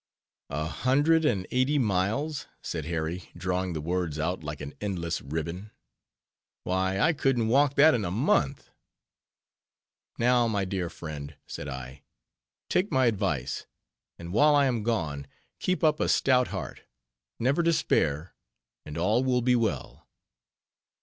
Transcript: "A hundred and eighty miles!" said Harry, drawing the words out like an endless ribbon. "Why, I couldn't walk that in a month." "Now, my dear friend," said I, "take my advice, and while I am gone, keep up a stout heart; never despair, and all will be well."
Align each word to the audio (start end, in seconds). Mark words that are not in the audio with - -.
"A 0.49 0.65
hundred 0.65 1.25
and 1.25 1.45
eighty 1.51 1.77
miles!" 1.77 2.47
said 2.63 2.85
Harry, 2.85 3.29
drawing 3.37 3.73
the 3.73 3.81
words 3.81 4.17
out 4.17 4.43
like 4.43 4.59
an 4.59 4.73
endless 4.81 5.21
ribbon. 5.21 5.69
"Why, 6.63 6.99
I 6.99 7.13
couldn't 7.13 7.49
walk 7.49 7.75
that 7.75 7.93
in 7.93 8.03
a 8.03 8.09
month." 8.09 8.71
"Now, 10.17 10.47
my 10.47 10.65
dear 10.65 10.89
friend," 10.89 11.35
said 11.45 11.67
I, 11.67 12.01
"take 12.67 12.91
my 12.91 13.05
advice, 13.05 13.67
and 14.17 14.33
while 14.33 14.55
I 14.55 14.65
am 14.65 14.81
gone, 14.81 15.27
keep 15.59 15.83
up 15.83 15.99
a 15.99 16.09
stout 16.09 16.47
heart; 16.47 16.81
never 17.37 17.61
despair, 17.61 18.33
and 18.83 18.97
all 18.97 19.23
will 19.23 19.43
be 19.43 19.55
well." 19.55 20.07